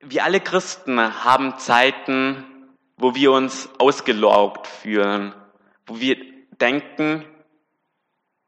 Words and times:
Wir 0.00 0.22
alle 0.22 0.40
Christen 0.40 1.24
haben 1.24 1.58
Zeiten, 1.58 2.76
wo 2.96 3.16
wir 3.16 3.32
uns 3.32 3.68
ausgelaugt 3.78 4.68
fühlen, 4.68 5.34
wo 5.86 5.98
wir 5.98 6.16
denken, 6.60 7.24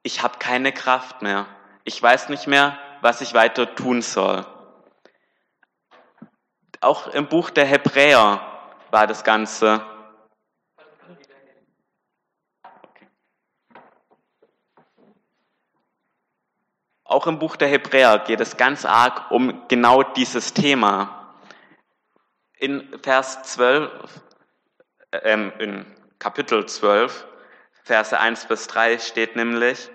ich 0.05 0.23
habe 0.23 0.39
keine 0.39 0.73
Kraft 0.73 1.23
mehr, 1.23 1.47
ich 1.83 2.01
weiß 2.01 2.29
nicht 2.29 2.47
mehr, 2.47 2.79
was 3.01 3.21
ich 3.21 3.35
weiter 3.35 3.75
tun 3.75 4.01
soll. 4.01 4.47
Auch 6.81 7.09
im 7.09 7.29
Buch 7.29 7.51
der 7.51 7.67
Hebräer 7.67 8.41
war 8.93 9.07
das 9.09 9.25
Ganze. 9.25 9.85
Auch 17.05 17.27
im 17.27 17.41
Buch 17.41 17.57
der 17.57 17.69
Hebräer 17.69 18.21
geht 18.21 18.41
es 18.41 18.57
ganz 18.57 18.85
arg 18.85 19.33
um 19.33 19.67
genau 19.67 20.05
dieses 20.05 20.55
Thema. 20.55 21.20
In 22.61 22.87
Vers 23.03 23.43
12, 23.55 23.91
ähm, 25.23 25.51
in 25.59 25.87
Kapitel 26.19 26.67
12, 26.67 27.27
Verse 27.85 28.21
1 28.21 28.49
bis 28.49 28.67
3 28.67 28.99
steht 28.99 29.35
nämlich, 29.35 29.89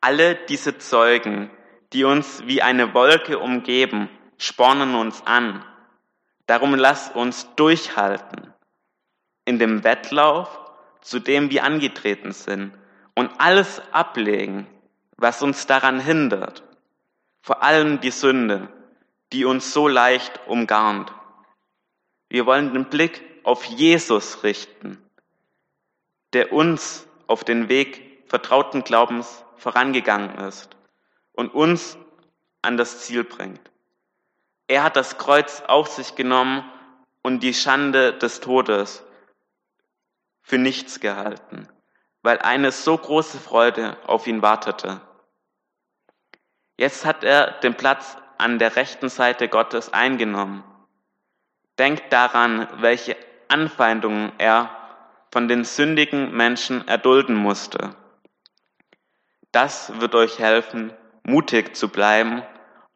alle 0.00 0.34
diese 0.34 0.78
Zeugen, 0.78 1.48
die 1.92 2.02
uns 2.02 2.44
wie 2.46 2.62
eine 2.62 2.94
Wolke 2.94 3.38
umgeben, 3.38 4.10
spornen 4.38 4.96
uns 4.96 5.24
an. 5.24 5.64
Darum 6.46 6.74
lass 6.74 7.10
uns 7.10 7.54
durchhalten 7.54 8.52
in 9.44 9.60
dem 9.60 9.84
Wettlauf, 9.84 10.48
zu 11.00 11.20
dem 11.20 11.50
wir 11.50 11.62
angetreten 11.62 12.32
sind, 12.32 12.72
und 13.14 13.30
alles 13.38 13.80
ablegen, 13.92 14.66
was 15.16 15.42
uns 15.42 15.64
daran 15.68 16.00
hindert, 16.00 16.64
vor 17.40 17.62
allem 17.62 18.00
die 18.00 18.10
Sünde, 18.10 18.68
die 19.32 19.44
uns 19.44 19.72
so 19.72 19.86
leicht 19.86 20.40
umgarnt. 20.48 21.12
Wir 22.28 22.46
wollen 22.46 22.72
den 22.72 22.86
Blick 22.86 23.22
auf 23.44 23.64
Jesus 23.64 24.42
richten, 24.42 24.98
der 26.32 26.52
uns 26.52 27.06
auf 27.26 27.44
den 27.44 27.68
Weg 27.68 28.24
vertrauten 28.26 28.82
Glaubens 28.82 29.44
vorangegangen 29.56 30.36
ist 30.46 30.76
und 31.32 31.54
uns 31.54 31.96
an 32.62 32.76
das 32.76 33.00
Ziel 33.02 33.24
bringt. 33.24 33.70
Er 34.66 34.82
hat 34.82 34.96
das 34.96 35.16
Kreuz 35.18 35.62
auf 35.62 35.88
sich 35.88 36.16
genommen 36.16 36.68
und 37.22 37.40
die 37.40 37.54
Schande 37.54 38.12
des 38.18 38.40
Todes 38.40 39.04
für 40.42 40.58
nichts 40.58 41.00
gehalten, 41.00 41.68
weil 42.22 42.38
eine 42.38 42.72
so 42.72 42.96
große 42.96 43.38
Freude 43.38 43.96
auf 44.06 44.26
ihn 44.26 44.42
wartete. 44.42 45.00
Jetzt 46.76 47.04
hat 47.04 47.24
er 47.24 47.52
den 47.60 47.76
Platz 47.76 48.16
an 48.38 48.58
der 48.58 48.76
rechten 48.76 49.08
Seite 49.08 49.48
Gottes 49.48 49.92
eingenommen. 49.92 50.64
Denkt 51.78 52.12
daran, 52.12 52.68
welche 52.80 53.16
Anfeindungen 53.48 54.32
er 54.38 54.70
von 55.30 55.48
den 55.48 55.64
sündigen 55.64 56.34
Menschen 56.34 56.86
erdulden 56.88 57.36
musste. 57.36 57.94
Das 59.52 60.00
wird 60.00 60.14
euch 60.14 60.38
helfen, 60.38 60.92
mutig 61.22 61.76
zu 61.76 61.88
bleiben 61.88 62.42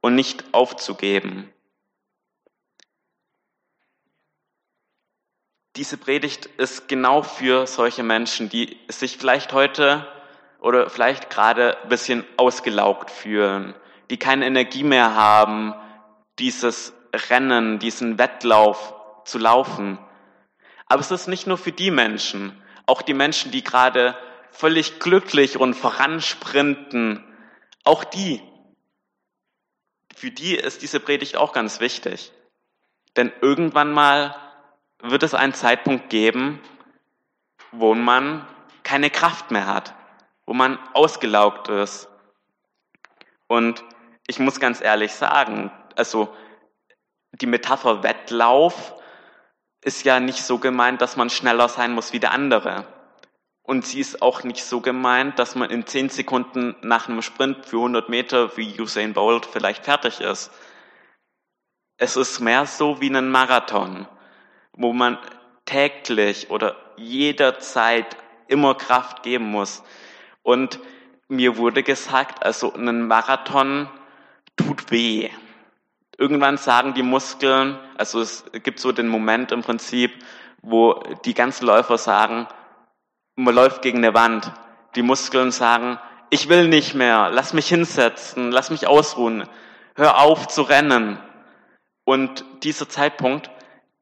und 0.00 0.14
nicht 0.14 0.45
aufzugeben. 0.53 1.53
Diese 5.77 5.97
Predigt 5.97 6.47
ist 6.47 6.89
genau 6.89 7.22
für 7.22 7.67
solche 7.67 8.03
Menschen, 8.03 8.48
die 8.48 8.78
sich 8.89 9.19
vielleicht 9.19 9.53
heute 9.53 10.06
oder 10.61 10.91
vielleicht 10.91 11.31
gerade 11.31 11.78
ein 11.83 11.89
bisschen 11.89 12.25
ausgelaugt 12.37 13.11
fühlen, 13.11 13.75
die 14.11 14.19
keine 14.19 14.47
Energie 14.47 14.83
mehr 14.83 15.15
haben, 15.15 15.75
dieses 16.39 16.92
Rennen, 17.12 17.78
diesen 17.78 18.19
Wettlauf 18.19 18.94
zu 19.25 19.39
laufen. 19.39 19.98
Aber 20.86 21.00
es 21.00 21.11
ist 21.11 21.28
nicht 21.28 21.47
nur 21.47 21.58
für 21.58 21.72
die 21.72 21.91
Menschen, 21.91 22.61
auch 22.86 23.03
die 23.03 23.14
Menschen, 23.14 23.53
die 23.53 23.62
gerade 23.62 24.16
völlig 24.50 24.98
glücklich 24.98 25.59
und 25.59 25.75
voransprinten, 25.75 27.25
auch 27.84 28.04
die, 28.04 28.43
für 30.15 30.31
die 30.31 30.54
ist 30.54 30.82
diese 30.82 31.00
Predigt 31.00 31.37
auch 31.37 31.53
ganz 31.53 31.81
wichtig. 31.81 32.32
Denn 33.16 33.32
irgendwann 33.41 33.92
mal 33.92 34.37
wird 35.03 35.22
es 35.22 35.34
einen 35.34 35.54
Zeitpunkt 35.54 36.10
geben, 36.10 36.60
wo 37.72 37.94
man 37.94 38.47
keine 38.82 39.10
Kraft 39.10 39.50
mehr 39.50 39.66
hat, 39.66 39.94
wo 40.47 40.53
man 40.53 40.78
ausgelaugt 40.94 41.69
ist. 41.69 42.09
Und 43.47 43.84
ich 44.27 44.38
muss 44.38 44.60
ganz 44.60 44.81
ehrlich 44.81 45.12
sagen, 45.12 45.72
also 45.97 46.34
die 47.32 47.46
Metapher 47.46 48.02
Wettlauf 48.02 48.94
ist 49.82 50.04
ja 50.04 50.20
nicht 50.20 50.42
so 50.42 50.58
gemeint, 50.58 51.00
dass 51.00 51.16
man 51.16 51.30
schneller 51.30 51.68
sein 51.68 51.92
muss 51.92 52.12
wie 52.12 52.20
der 52.20 52.32
andere. 52.32 52.86
Und 53.62 53.86
sie 53.86 54.00
ist 54.00 54.20
auch 54.20 54.42
nicht 54.42 54.64
so 54.64 54.80
gemeint, 54.80 55.38
dass 55.38 55.54
man 55.54 55.70
in 55.70 55.86
zehn 55.86 56.08
Sekunden 56.08 56.74
nach 56.82 57.08
einem 57.08 57.22
Sprint 57.22 57.66
für 57.66 57.76
100 57.76 58.08
Meter 58.08 58.56
wie 58.56 58.80
Usain 58.80 59.14
Bolt 59.14 59.46
vielleicht 59.46 59.84
fertig 59.84 60.20
ist. 60.20 60.50
Es 61.96 62.16
ist 62.16 62.41
mehr 62.41 62.66
so 62.66 63.00
wie 63.00 63.14
ein 63.14 63.30
Marathon, 63.30 64.08
wo 64.72 64.92
man 64.92 65.18
täglich 65.66 66.50
oder 66.50 66.76
jederzeit 66.97 68.16
immer 68.48 68.74
Kraft 68.74 69.22
geben 69.22 69.50
muss. 69.50 69.82
Und 70.42 70.80
mir 71.28 71.56
wurde 71.56 71.82
gesagt, 71.82 72.42
also 72.42 72.72
ein 72.74 73.06
Marathon 73.06 73.88
tut 74.56 74.91
weh. 74.91 75.30
Irgendwann 76.20 76.58
sagen 76.58 76.92
die 76.92 77.03
Muskeln, 77.03 77.78
also 77.97 78.20
es 78.20 78.44
gibt 78.62 78.78
so 78.78 78.92
den 78.92 79.08
Moment 79.08 79.53
im 79.53 79.62
Prinzip, 79.62 80.12
wo 80.60 81.03
die 81.25 81.32
ganzen 81.32 81.64
Läufer 81.64 81.97
sagen, 81.97 82.47
man 83.36 83.54
läuft 83.54 83.81
gegen 83.81 83.98
eine 84.04 84.12
Wand. 84.12 84.53
Die 84.97 85.03
Muskeln 85.03 85.50
sagen, 85.50 85.98
ich 86.28 86.50
will 86.50 86.69
nicht 86.69 86.94
mehr, 86.94 87.30
lass 87.30 87.54
mich 87.54 87.69
hinsetzen, 87.69 88.50
lass 88.53 88.69
mich 88.69 88.86
ausruhen, 88.86 89.48
hör 89.97 90.19
auf 90.19 90.47
zu 90.47 90.60
rennen. 90.60 91.19
Und 92.04 92.44
dieser 92.64 92.86
Zeitpunkt, 92.86 93.50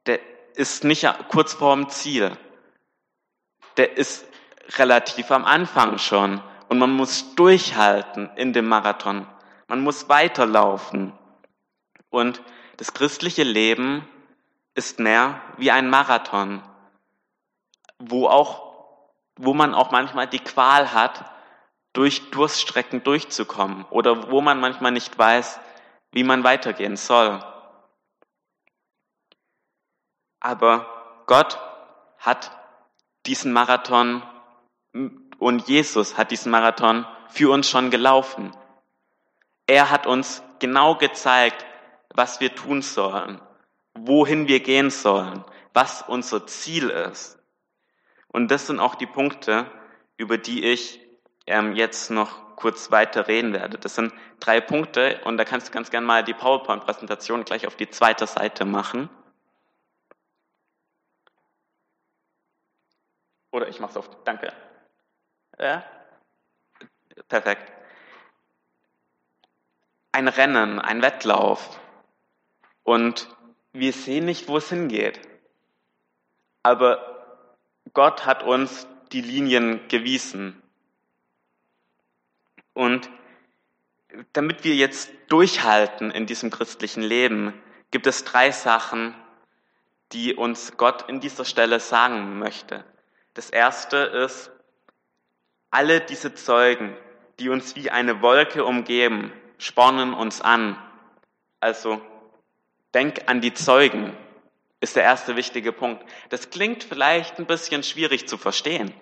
der 0.07 0.19
ist 0.57 0.83
nicht 0.83 1.07
kurz 1.29 1.53
vorm 1.53 1.89
Ziel. 1.89 2.33
Der 3.77 3.97
ist 3.97 4.27
relativ 4.77 5.31
am 5.31 5.45
Anfang 5.45 5.99
schon. 5.99 6.43
Und 6.69 6.81
man 6.81 6.91
muss 6.91 7.37
durchhalten 7.37 8.29
in 8.35 8.53
dem 8.53 8.67
Marathon. 8.67 9.25
Man 9.69 9.83
muss 9.83 10.09
weiterlaufen. 10.09 11.13
Und 12.11 12.43
das 12.77 12.95
christliche 12.95 13.43
Leben 13.43 14.07
ist 14.75 14.99
mehr 14.99 15.43
wie 15.57 15.71
ein 15.71 15.91
Marathon, 15.91 16.63
wo 17.99 18.29
auch 18.29 18.69
wo 19.39 19.55
man 19.55 19.75
auch 19.75 19.91
manchmal 19.91 20.27
die 20.27 20.41
Qual 20.41 20.93
hat, 20.93 21.25
durch 21.93 22.31
Durststrecken 22.31 23.03
durchzukommen 23.03 23.85
oder 23.91 24.31
wo 24.31 24.41
man 24.41 24.61
manchmal 24.61 24.93
nicht 24.93 25.17
weiß, 25.17 25.59
wie 26.13 26.25
man 26.25 26.45
weitergehen 26.45 26.97
soll. 26.97 27.43
Aber 30.41 31.25
Gott 31.27 31.59
hat 32.19 32.51
diesen 33.27 33.53
Marathon 33.53 34.23
und 35.39 35.69
Jesus 35.69 36.17
hat 36.17 36.31
diesen 36.31 36.51
Marathon 36.51 37.07
für 37.29 37.53
uns 37.53 37.69
schon 37.69 37.91
gelaufen. 37.91 38.53
Er 39.67 39.91
hat 39.91 40.07
uns 40.07 40.43
genau 40.59 40.97
gezeigt, 40.97 41.65
was 42.19 42.41
wir 42.41 42.53
tun 42.53 42.83
sollen, 42.83 43.41
wohin 43.95 44.49
wir 44.49 44.59
gehen 44.59 44.91
sollen, 44.91 45.45
was 45.73 46.03
unser 46.03 46.49
Ziel 46.49 46.91
ist. 46.91 47.39
Und 48.27 48.51
das 48.51 48.67
sind 48.67 48.81
auch 48.81 48.97
die 48.97 49.07
Punkte, 49.07 49.71
über 50.17 50.37
die 50.37 50.65
ich 50.65 51.01
ähm, 51.47 51.77
jetzt 51.77 52.11
noch 52.11 52.57
kurz 52.57 52.91
weiter 52.91 53.29
reden 53.29 53.53
werde. 53.53 53.79
Das 53.79 53.95
sind 53.95 54.13
drei 54.41 54.61
Punkte 54.61 55.21
und 55.25 55.37
da 55.37 55.45
kannst 55.45 55.69
du 55.69 55.73
ganz 55.73 55.91
gerne 55.91 56.09
mal 56.09 56.25
die 56.25 56.35
PowerPoint-Präsentation 56.35 57.45
gleich 57.45 57.69
auf 57.69 57.77
die 57.77 57.89
zweite 57.89 58.27
Seite 58.27 58.65
machen. 58.65 59.09
Oder 63.53 63.69
ich 63.69 63.79
mache 63.79 63.93
es 63.93 63.97
auf. 63.97 64.11
Danke. 64.25 64.53
Ja? 65.57 65.85
Perfekt. 67.29 67.73
Ein 70.11 70.27
Rennen, 70.27 70.81
ein 70.81 71.01
Wettlauf. 71.01 71.79
Und 72.89 73.29
wir 73.75 73.93
sehen 73.93 74.25
nicht, 74.25 74.49
wo 74.49 74.57
es 74.57 74.71
hingeht. 74.71 75.21
Aber 76.63 77.53
Gott 77.93 78.25
hat 78.25 78.43
uns 78.43 78.87
die 79.13 79.21
Linien 79.21 79.87
gewiesen. 79.89 80.63
Und 82.73 83.11
damit 84.33 84.65
wir 84.65 84.75
jetzt 84.75 85.11
durchhalten 85.29 86.11
in 86.11 86.25
diesem 86.25 86.49
christlichen 86.49 87.03
Leben, 87.03 87.53
gibt 87.91 88.07
es 88.07 88.25
drei 88.25 88.53
Sachen, 88.53 89.15
die 90.13 90.35
uns 90.35 90.79
Gott 90.79 91.11
in 91.11 91.21
dieser 91.21 91.45
Stelle 91.45 91.81
sagen 91.81 92.39
möchte. 92.39 92.87
Das 93.35 93.51
erste 93.51 93.99
ist, 93.99 94.51
alle 95.71 96.01
diese 96.01 96.35
Zeugen, 96.35 96.97
die 97.39 97.51
uns 97.51 97.77
wie 97.77 97.91
eine 97.91 98.23
Wolke 98.23 98.65
umgeben, 98.65 99.31
spornen 99.59 100.15
uns 100.15 100.41
an. 100.41 100.79
Also 101.61 102.01
Denk 102.95 103.23
an 103.27 103.41
die 103.41 103.55
Zeugen, 103.55 104.17
ist 104.81 104.97
der 104.97 105.03
erste 105.03 105.37
wichtige 105.37 105.73
Punkt. 105.73 106.05
Das 106.31 106.51
klingt 106.51 106.85
vielleicht 106.85 107.39
ein 107.39 107.47
bisschen 107.47 107.83
schwierig 107.83 108.29
zu 108.29 108.39
verstehen. 108.39 108.95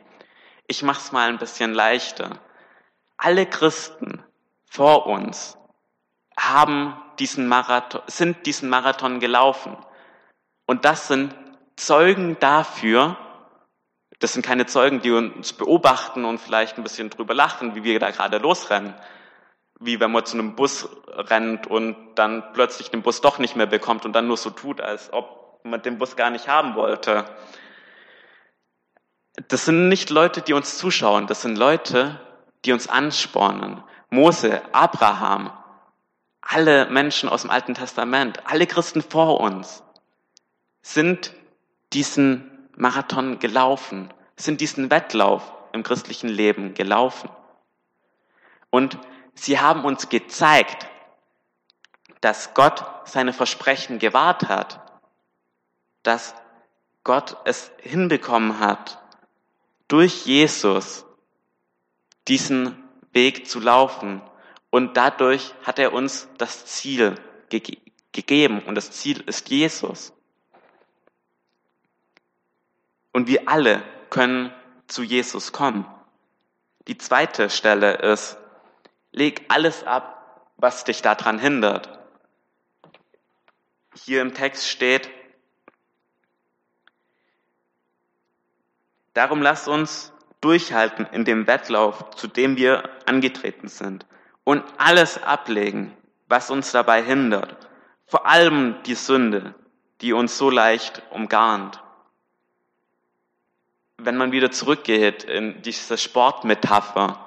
Ich 0.67 0.83
mache 0.83 1.01
es 1.01 1.13
mal 1.13 1.29
ein 1.29 1.39
bisschen 1.39 1.75
leichter. 1.75 2.41
Alle 3.17 3.47
Christen 3.47 4.23
vor 4.65 5.07
uns 5.07 5.57
haben 6.39 7.01
diesen 7.19 7.47
Marathon, 7.47 8.03
sind 8.07 8.47
diesen 8.47 8.69
Marathon 8.69 9.21
gelaufen. 9.21 9.77
Und 10.67 10.85
das 10.85 11.09
sind 11.09 11.35
Zeugen 11.77 12.39
dafür, 12.41 13.17
das 14.19 14.33
sind 14.33 14.45
keine 14.45 14.67
Zeugen, 14.67 15.03
die 15.03 15.11
uns 15.11 15.53
beobachten 15.53 16.25
und 16.25 16.39
vielleicht 16.39 16.79
ein 16.79 16.83
bisschen 16.83 17.11
drüber 17.11 17.35
lachen, 17.35 17.75
wie 17.75 17.85
wir 17.85 18.01
da 18.01 18.11
gerade 18.11 18.39
losrennen. 18.39 18.95
Wie 19.79 20.01
wenn 20.01 20.11
man 20.11 20.25
zu 20.25 20.39
einem 20.39 20.57
Bus 20.57 20.89
rennt 21.09 21.67
und 21.67 21.97
dann 22.15 22.53
plötzlich 22.53 22.91
den 22.91 23.03
Bus 23.03 23.21
doch 23.21 23.39
nicht 23.39 23.57
mehr 23.57 23.67
bekommt 23.67 24.05
und 24.05 24.13
dann 24.13 24.27
nur 24.27 24.37
so 24.37 24.51
tut, 24.51 24.81
als 24.81 25.13
ob 25.13 25.61
man 25.65 25.83
den 25.83 25.99
Bus 25.99 26.17
gar 26.17 26.31
nicht 26.31 26.49
haben 26.49 26.75
wollte. 26.77 27.25
Das 29.49 29.67
sind 29.67 29.89
nicht 29.89 30.09
Leute, 30.09 30.41
die 30.41 30.55
uns 30.55 30.79
zuschauen, 30.79 31.27
das 31.27 31.43
sind 31.43 31.59
Leute, 31.59 32.21
die 32.65 32.73
uns 32.73 32.89
anspornen. 32.89 33.83
Mose, 34.09 34.63
Abraham, 34.73 35.53
alle 36.41 36.89
Menschen 36.89 37.29
aus 37.29 37.43
dem 37.43 37.51
Alten 37.51 37.75
Testament, 37.75 38.41
alle 38.47 38.67
Christen 38.67 39.03
vor 39.03 39.41
uns 39.41 39.83
sind 40.81 41.35
diesen 41.93 42.69
Marathon 42.77 43.39
gelaufen, 43.39 44.13
sind 44.37 44.61
diesen 44.61 44.91
Wettlauf 44.91 45.53
im 45.73 45.83
christlichen 45.83 46.29
Leben 46.29 46.75
gelaufen. 46.75 47.29
Und 48.71 48.99
sie 49.37 49.61
haben 49.61 49.85
uns 49.85 50.09
gezeigt, 50.09 50.89
dass 52.21 52.55
Gott 52.55 52.85
seine 53.05 53.33
Versprechen 53.33 53.99
gewahrt 53.99 54.49
hat, 54.49 54.81
dass 56.03 56.35
Gott 57.05 57.37
es 57.45 57.71
hinbekommen 57.79 58.59
hat, 58.59 59.01
durch 59.89 60.27
Jesus 60.27 61.05
diesen 62.27 62.83
Weg 63.13 63.49
zu 63.49 63.61
laufen. 63.61 64.21
Und 64.71 64.97
dadurch 64.97 65.55
hat 65.63 65.79
er 65.79 65.93
uns 65.93 66.29
das 66.39 66.67
Ziel 66.67 67.15
ge 67.49 67.63
gegeben. 68.13 68.61
Und 68.61 68.75
das 68.75 68.91
Ziel 68.91 69.21
ist 69.27 69.51
Jesus. 69.51 70.13
Und 73.13 73.29
wir 73.29 73.47
alle 73.49 73.83
können 74.09 74.53
zu 74.89 75.03
Jesus 75.03 75.53
kommen. 75.53 75.87
Die 76.89 76.97
zweite 76.97 77.51
Stelle 77.51 77.95
ist, 77.97 78.39
leg 79.17 79.45
alles 79.49 79.83
ab, 79.83 80.45
was 80.57 80.85
dich 80.85 81.03
daran 81.03 81.41
hindert. 81.41 81.89
Hier 83.95 84.23
im 84.23 84.35
Text 84.35 84.69
steht, 84.69 85.11
darum 89.15 89.43
lasst 89.43 89.67
uns 89.67 90.13
durchhalten 90.41 91.07
in 91.07 91.25
dem 91.25 91.49
Wettlauf, 91.49 92.11
zu 92.11 92.29
dem 92.29 92.57
wir 92.57 92.89
angetreten 93.07 93.67
sind 93.67 94.07
und 94.45 94.63
alles 94.79 95.21
ablegen, 95.21 95.97
was 96.29 96.51
uns 96.51 96.71
dabei 96.71 97.03
hindert, 97.03 97.69
vor 98.07 98.27
allem 98.27 98.77
die 98.85 98.95
Sünde, 98.95 99.57
die 100.03 100.13
uns 100.13 100.39
so 100.39 100.51
leicht 100.51 101.03
umgarnt 101.11 101.83
wenn 103.99 104.17
man 104.17 104.33
wieder 104.33 104.51
zurückgeht 104.51 105.25
in 105.25 105.63
diese 105.63 105.99
Sportmetapher 105.99 107.26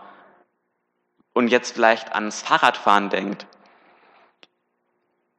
und 1.39 1.47
jetzt 1.47 1.75
vielleicht 1.75 2.13
ans 2.15 2.41
Fahrradfahren 2.41 3.09
denkt, 3.09 3.47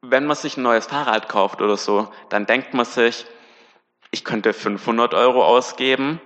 wenn 0.00 0.24
man 0.24 0.34
sich 0.34 0.56
ein 0.56 0.62
neues 0.62 0.86
Fahrrad 0.86 1.28
kauft 1.28 1.60
oder 1.60 1.76
so, 1.76 2.10
dann 2.30 2.46
denkt 2.46 2.72
man 2.72 2.86
sich, 2.86 3.26
ich 4.10 4.24
könnte 4.24 4.54
500 4.54 5.12
Euro 5.12 5.44
ausgeben 5.44 6.18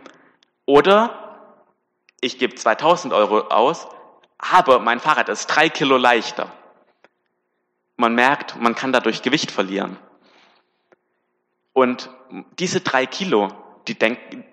oder 0.64 1.58
ich 2.20 2.38
gebe 2.38 2.54
2000 2.54 3.12
Euro 3.12 3.48
aus, 3.48 3.88
aber 4.38 4.78
mein 4.78 5.00
Fahrrad 5.00 5.28
ist 5.28 5.48
drei 5.48 5.68
Kilo 5.68 5.96
leichter. 5.96 6.52
Man 7.96 8.14
merkt, 8.14 8.54
man 8.54 8.76
kann 8.76 8.92
dadurch 8.92 9.22
Gewicht 9.22 9.50
verlieren. 9.50 9.98
Und 11.72 12.10
diese 12.60 12.80
drei 12.80 13.06
Kilo, 13.06 13.48
die, 13.88 13.98
denken, 13.98 14.44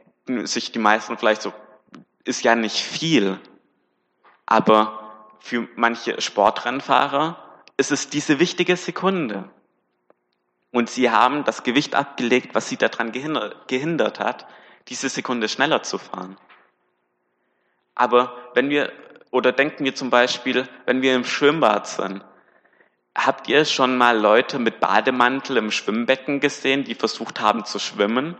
sich 0.48 0.72
die 0.72 0.80
meisten 0.80 1.16
vielleicht 1.20 1.44
so, 1.44 1.54
ist 2.24 2.44
ja 2.44 2.56
nicht 2.56 2.78
viel. 2.78 3.40
Aber 4.48 4.98
für 5.42 5.68
manche 5.76 6.22
Sportrennfahrer 6.22 7.64
ist 7.76 7.92
es 7.92 8.10
diese 8.10 8.40
wichtige 8.40 8.78
Sekunde. 8.78 9.50
Und 10.72 10.90
sie 10.90 11.10
haben 11.10 11.44
das 11.44 11.64
Gewicht 11.64 11.96
abgelegt, 11.96 12.56
was 12.56 12.70
sie 12.70 12.78
daran 12.78 13.12
gehindert 13.12 14.20
hat, 14.20 14.48
diese 14.88 15.10
Sekunde 15.10 15.50
schneller 15.50 15.84
zu 15.84 15.98
fahren. 15.98 16.38
Aber 17.96 18.38
wenn 18.54 18.70
wir, 18.70 18.92
oder 19.32 19.52
denken 19.52 19.84
wir 19.84 19.96
zum 19.96 20.10
Beispiel, 20.10 20.70
wenn 20.86 21.02
wir 21.02 21.16
im 21.16 21.26
Schwimmbad 21.26 21.88
sind, 21.88 22.24
habt 23.16 23.50
ihr 23.50 23.66
schon 23.66 23.98
mal 23.98 24.18
Leute 24.18 24.60
mit 24.60 24.80
Bademantel 24.80 25.58
im 25.58 25.72
Schwimmbecken 25.72 26.40
gesehen, 26.40 26.84
die 26.84 26.96
versucht 26.96 27.42
haben 27.42 27.66
zu 27.66 27.80
schwimmen? 27.80 28.38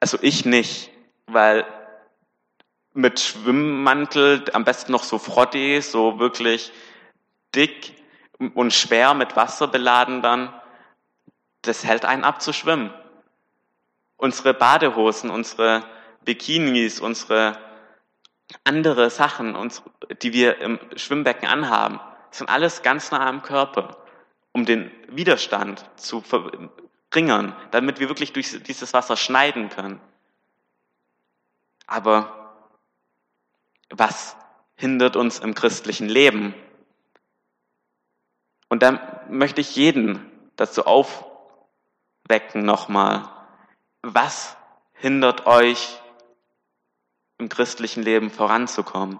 Also 0.00 0.18
ich 0.22 0.44
nicht, 0.44 0.90
weil 1.26 1.64
mit 2.94 3.20
Schwimmmantel, 3.20 4.44
am 4.52 4.64
besten 4.64 4.92
noch 4.92 5.04
so 5.04 5.18
Frotti, 5.18 5.80
so 5.82 6.18
wirklich 6.18 6.72
dick 7.54 7.94
und 8.54 8.72
schwer 8.72 9.14
mit 9.14 9.36
Wasser 9.36 9.68
beladen 9.68 10.22
dann, 10.22 10.52
das 11.62 11.84
hält 11.84 12.04
einen 12.04 12.24
ab 12.24 12.40
zu 12.40 12.52
schwimmen. 12.52 12.92
Unsere 14.16 14.54
Badehosen, 14.54 15.30
unsere 15.30 15.84
Bikinis, 16.24 17.00
unsere 17.00 17.58
andere 18.64 19.10
Sachen, 19.10 19.56
die 20.22 20.32
wir 20.32 20.58
im 20.60 20.78
Schwimmbecken 20.96 21.48
anhaben, 21.48 22.00
sind 22.30 22.48
alles 22.48 22.82
ganz 22.82 23.10
nah 23.10 23.26
am 23.26 23.42
Körper, 23.42 23.96
um 24.52 24.64
den 24.64 24.90
Widerstand 25.08 25.84
zu 25.96 26.22
Ringern, 27.14 27.54
damit 27.70 28.00
wir 28.00 28.08
wirklich 28.08 28.32
durch 28.32 28.62
dieses 28.62 28.92
Wasser 28.92 29.16
schneiden 29.16 29.68
können. 29.68 30.00
Aber 31.86 32.37
was 33.90 34.36
hindert 34.76 35.16
uns 35.16 35.38
im 35.38 35.54
christlichen 35.54 36.08
Leben? 36.08 36.54
Und 38.68 38.82
da 38.82 39.24
möchte 39.28 39.60
ich 39.60 39.76
jeden 39.76 40.30
dazu 40.56 40.84
aufwecken 40.84 42.64
nochmal. 42.64 43.28
Was 44.02 44.56
hindert 44.94 45.46
euch 45.46 46.00
im 47.38 47.48
christlichen 47.48 48.02
Leben 48.02 48.30
voranzukommen? 48.30 49.18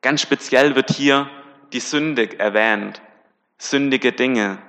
Ganz 0.00 0.22
speziell 0.22 0.76
wird 0.76 0.90
hier 0.90 1.28
die 1.72 1.80
Sünde 1.80 2.38
erwähnt. 2.38 3.02
Sündige 3.58 4.12
Dinge. 4.12 4.62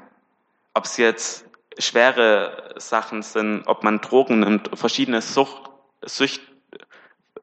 Ob 0.73 0.85
es 0.85 0.97
jetzt 0.97 1.45
schwere 1.77 2.73
Sachen 2.77 3.21
sind, 3.21 3.67
ob 3.67 3.83
man 3.83 4.01
Drogen 4.01 4.39
nimmt, 4.39 4.71
verschiedene 4.77 5.21
Sucht, 5.21 5.69
Sucht 6.01 6.41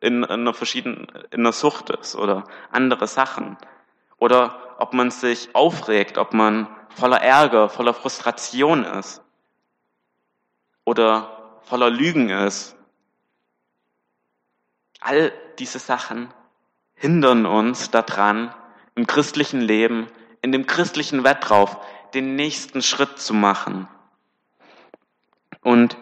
in 0.00 0.24
einer 0.24 0.54
verschiedenen, 0.54 1.06
in 1.30 1.40
einer 1.40 1.52
Sucht 1.52 1.90
ist 1.90 2.16
oder 2.16 2.44
andere 2.70 3.06
Sachen. 3.06 3.56
Oder 4.18 4.76
ob 4.78 4.92
man 4.92 5.10
sich 5.10 5.54
aufregt, 5.54 6.18
ob 6.18 6.32
man 6.32 6.68
voller 6.90 7.20
Ärger, 7.20 7.68
voller 7.68 7.94
Frustration 7.94 8.84
ist. 8.84 9.22
Oder 10.84 11.58
voller 11.62 11.90
Lügen 11.90 12.30
ist. 12.30 12.76
All 15.00 15.32
diese 15.58 15.78
Sachen 15.78 16.32
hindern 16.94 17.46
uns 17.46 17.90
daran, 17.90 18.54
im 18.94 19.06
christlichen 19.06 19.60
Leben, 19.60 20.06
in 20.40 20.52
dem 20.52 20.66
christlichen 20.66 21.24
Wettlauf, 21.24 21.76
den 22.14 22.34
nächsten 22.34 22.82
Schritt 22.82 23.18
zu 23.18 23.34
machen. 23.34 23.88
Und 25.62 25.96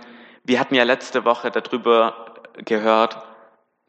wir 0.44 0.60
hatten 0.60 0.74
ja 0.74 0.84
letzte 0.84 1.24
Woche 1.24 1.50
darüber 1.50 2.34
gehört, 2.58 3.16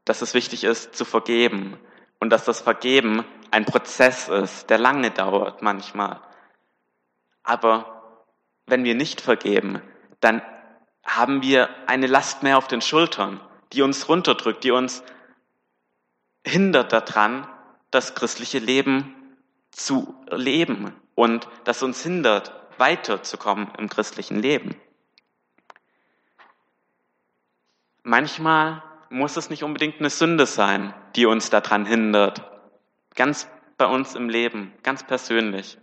dass 0.06 0.22
es 0.22 0.34
wichtig 0.34 0.64
ist 0.64 0.96
zu 0.96 1.04
vergeben 1.04 1.78
und 2.20 2.30
dass 2.30 2.46
das 2.46 2.62
Vergeben 2.62 3.26
ein 3.52 3.66
Prozess 3.66 4.30
ist, 4.30 4.70
der 4.70 4.78
lange 4.78 5.12
dauert 5.12 5.62
manchmal. 5.62 6.22
Aber 7.44 8.24
wenn 8.66 8.84
wir 8.84 8.96
nicht 8.96 9.22
vergeben, 9.22 9.82
dann 10.20 10.42
haben 11.04 11.42
wir 11.42 11.70
eine 11.88 12.08
Last 12.08 12.44
mehr 12.44 12.58
auf 12.58 12.68
den 12.68 12.82
Schultern, 12.82 13.40
die 13.74 13.82
uns 13.82 14.10
runterdrückt, 14.10 14.64
die 14.64 14.72
uns 14.72 15.04
hindert 16.46 16.94
daran, 16.94 17.48
das 17.92 18.16
christliche 18.16 18.60
Leben 18.60 19.16
zu 19.72 20.16
leben 20.30 20.94
und 21.16 21.48
das 21.64 21.84
uns 21.84 22.02
hindert, 22.02 22.54
weiterzukommen 22.78 23.72
im 23.78 23.90
christlichen 23.90 24.42
Leben. 24.42 24.76
Manchmal 28.04 28.84
muss 29.16 29.38
es 29.38 29.50
nicht 29.50 29.64
unbedingt 29.64 30.00
eine 30.00 30.10
Sünde 30.10 30.46
sein, 30.46 30.94
die 31.16 31.26
uns 31.26 31.50
daran 31.50 31.86
hindert. 31.86 32.44
Ganz 33.16 33.48
bei 33.78 33.86
uns 33.86 34.14
im 34.14 34.28
Leben, 34.30 34.74
ganz 34.84 35.04
persönlich. 35.04 35.78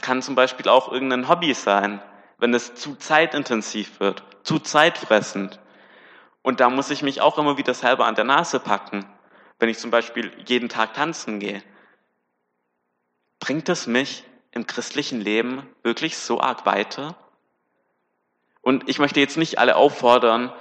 kann 0.00 0.22
zum 0.22 0.34
Beispiel 0.34 0.68
auch 0.68 0.90
irgendein 0.90 1.28
Hobby 1.28 1.52
sein, 1.52 2.02
wenn 2.38 2.54
es 2.54 2.74
zu 2.74 2.94
zeitintensiv 2.96 4.00
wird, 4.00 4.22
zu 4.44 4.58
zeitfressend. 4.58 5.60
Und 6.40 6.60
da 6.60 6.70
muss 6.70 6.90
ich 6.90 7.02
mich 7.02 7.20
auch 7.20 7.36
immer 7.36 7.58
wieder 7.58 7.74
selber 7.74 8.06
an 8.06 8.14
der 8.14 8.24
Nase 8.24 8.60
packen, 8.60 9.04
wenn 9.58 9.68
ich 9.68 9.78
zum 9.78 9.90
Beispiel 9.90 10.32
jeden 10.46 10.70
Tag 10.70 10.94
tanzen 10.94 11.38
gehe. 11.38 11.62
Bringt 13.40 13.68
es 13.68 13.86
mich 13.86 14.24
im 14.52 14.66
christlichen 14.66 15.20
Leben 15.20 15.68
wirklich 15.82 16.16
so 16.16 16.40
arg 16.40 16.64
weiter? 16.64 17.16
Und 18.62 18.88
ich 18.88 18.98
möchte 18.98 19.20
jetzt 19.20 19.36
nicht 19.36 19.58
alle 19.58 19.76
auffordern, 19.76 20.52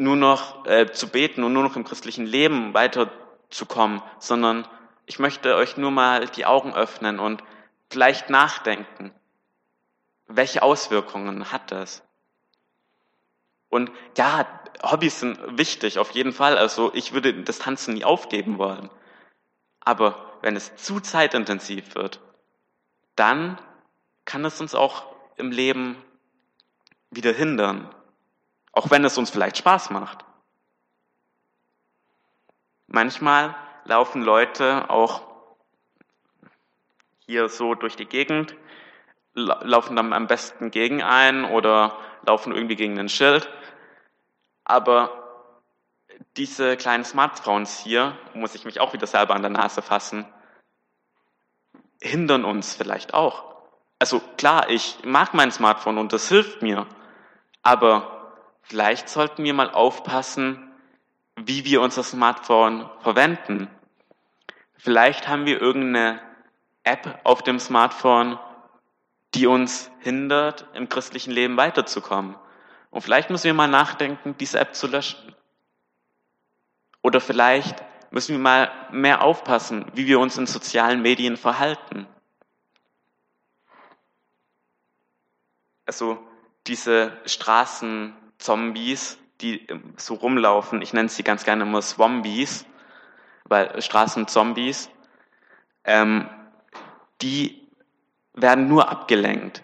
nur 0.00 0.16
noch 0.16 0.66
äh, 0.66 0.90
zu 0.90 1.08
beten 1.08 1.44
und 1.44 1.52
nur 1.52 1.62
noch 1.62 1.76
im 1.76 1.84
christlichen 1.84 2.26
Leben 2.26 2.74
weiterzukommen, 2.74 4.02
sondern 4.18 4.66
ich 5.06 5.18
möchte 5.18 5.54
euch 5.54 5.76
nur 5.76 5.90
mal 5.90 6.26
die 6.26 6.46
Augen 6.46 6.74
öffnen 6.74 7.18
und 7.18 7.44
vielleicht 7.90 8.30
nachdenken. 8.30 9.12
Welche 10.26 10.62
Auswirkungen 10.62 11.52
hat 11.52 11.70
das? 11.70 12.02
Und 13.68 13.90
ja, 14.16 14.46
Hobbys 14.82 15.20
sind 15.20 15.38
wichtig, 15.58 15.98
auf 15.98 16.12
jeden 16.12 16.32
Fall. 16.32 16.56
Also 16.56 16.92
ich 16.94 17.12
würde 17.12 17.42
das 17.42 17.58
Tanzen 17.58 17.94
nie 17.94 18.04
aufgeben 18.04 18.58
wollen. 18.58 18.90
Aber 19.80 20.38
wenn 20.40 20.56
es 20.56 20.76
zu 20.76 21.00
zeitintensiv 21.00 21.94
wird, 21.94 22.20
dann 23.16 23.60
kann 24.24 24.44
es 24.44 24.60
uns 24.60 24.74
auch 24.74 25.04
im 25.36 25.50
Leben 25.50 25.96
wieder 27.10 27.32
hindern. 27.32 27.94
Auch 28.72 28.90
wenn 28.90 29.04
es 29.04 29.18
uns 29.18 29.30
vielleicht 29.30 29.58
Spaß 29.58 29.90
macht. 29.90 30.24
Manchmal 32.86 33.54
laufen 33.84 34.22
Leute 34.22 34.90
auch 34.90 35.22
hier 37.26 37.48
so 37.48 37.74
durch 37.74 37.96
die 37.96 38.06
Gegend, 38.06 38.56
laufen 39.34 39.94
dann 39.96 40.12
am 40.12 40.26
besten 40.26 40.70
gegen 40.70 41.02
einen 41.02 41.44
oder 41.44 41.96
laufen 42.26 42.52
irgendwie 42.52 42.76
gegen 42.76 42.98
ein 42.98 43.08
Schild. 43.08 43.48
Aber 44.64 45.20
diese 46.36 46.76
kleinen 46.76 47.04
Smartphones 47.04 47.78
hier, 47.78 48.16
muss 48.34 48.54
ich 48.54 48.64
mich 48.64 48.80
auch 48.80 48.92
wieder 48.92 49.06
selber 49.06 49.34
an 49.34 49.42
der 49.42 49.50
Nase 49.50 49.82
fassen, 49.82 50.26
hindern 52.00 52.44
uns 52.44 52.74
vielleicht 52.74 53.14
auch. 53.14 53.54
Also 53.98 54.20
klar, 54.36 54.68
ich 54.70 54.98
mag 55.04 55.34
mein 55.34 55.52
Smartphone 55.52 55.98
und 55.98 56.12
das 56.12 56.28
hilft 56.28 56.62
mir, 56.62 56.86
aber 57.62 58.19
vielleicht 58.70 59.08
sollten 59.08 59.42
wir 59.42 59.52
mal 59.52 59.68
aufpassen, 59.68 60.70
wie 61.34 61.64
wir 61.64 61.80
unser 61.80 62.04
Smartphone 62.04 62.88
verwenden. 63.00 63.68
Vielleicht 64.76 65.26
haben 65.26 65.44
wir 65.44 65.60
irgendeine 65.60 66.20
App 66.84 67.18
auf 67.24 67.42
dem 67.42 67.58
Smartphone, 67.58 68.38
die 69.34 69.48
uns 69.48 69.90
hindert, 69.98 70.68
im 70.74 70.88
christlichen 70.88 71.32
Leben 71.32 71.56
weiterzukommen. 71.56 72.36
Und 72.90 73.02
vielleicht 73.02 73.28
müssen 73.28 73.46
wir 73.46 73.54
mal 73.54 73.66
nachdenken, 73.66 74.36
diese 74.38 74.60
App 74.60 74.76
zu 74.76 74.86
löschen. 74.86 75.34
Oder 77.02 77.20
vielleicht 77.20 77.82
müssen 78.12 78.36
wir 78.36 78.40
mal 78.40 78.70
mehr 78.92 79.22
aufpassen, 79.22 79.84
wie 79.94 80.06
wir 80.06 80.20
uns 80.20 80.38
in 80.38 80.46
sozialen 80.46 81.02
Medien 81.02 81.36
verhalten. 81.36 82.06
Also 85.86 86.24
diese 86.68 87.18
Straßenzombies, 88.40 89.18
die 89.42 89.66
so 89.96 90.14
rumlaufen, 90.14 90.80
ich 90.80 90.92
nenne 90.94 91.10
sie 91.10 91.22
ganz 91.22 91.44
gerne 91.44 91.64
immer 91.64 91.82
Swombies, 91.82 92.64
weil 93.44 93.80
Straßenzombies, 93.80 94.90
ähm, 95.84 96.28
die 97.20 97.68
werden 98.32 98.66
nur 98.68 98.88
abgelenkt. 98.88 99.62